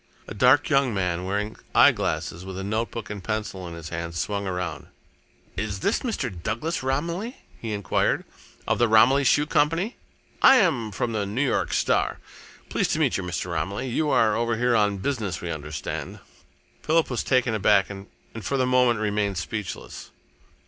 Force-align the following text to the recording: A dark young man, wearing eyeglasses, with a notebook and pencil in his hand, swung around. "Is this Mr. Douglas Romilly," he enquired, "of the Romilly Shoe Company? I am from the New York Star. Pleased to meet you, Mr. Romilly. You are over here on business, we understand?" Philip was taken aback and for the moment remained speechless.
A 0.27 0.33
dark 0.33 0.67
young 0.67 0.95
man, 0.95 1.25
wearing 1.25 1.57
eyeglasses, 1.75 2.43
with 2.43 2.57
a 2.57 2.63
notebook 2.63 3.11
and 3.11 3.23
pencil 3.23 3.67
in 3.67 3.75
his 3.75 3.89
hand, 3.89 4.15
swung 4.15 4.47
around. 4.47 4.87
"Is 5.55 5.81
this 5.81 5.99
Mr. 5.99 6.27
Douglas 6.41 6.81
Romilly," 6.81 7.37
he 7.59 7.71
enquired, 7.71 8.25
"of 8.67 8.79
the 8.79 8.87
Romilly 8.87 9.23
Shoe 9.23 9.45
Company? 9.45 9.97
I 10.41 10.55
am 10.55 10.91
from 10.91 11.11
the 11.11 11.27
New 11.27 11.45
York 11.47 11.71
Star. 11.71 12.17
Pleased 12.67 12.93
to 12.93 12.99
meet 12.99 13.15
you, 13.15 13.21
Mr. 13.21 13.51
Romilly. 13.53 13.89
You 13.89 14.09
are 14.09 14.35
over 14.35 14.57
here 14.57 14.75
on 14.75 14.97
business, 14.97 15.39
we 15.39 15.51
understand?" 15.51 16.17
Philip 16.81 17.11
was 17.11 17.23
taken 17.23 17.53
aback 17.53 17.91
and 17.91 18.07
for 18.41 18.57
the 18.57 18.65
moment 18.65 18.99
remained 18.99 19.37
speechless. 19.37 20.09